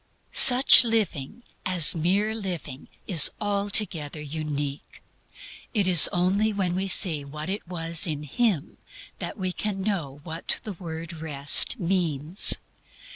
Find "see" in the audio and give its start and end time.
6.87-7.23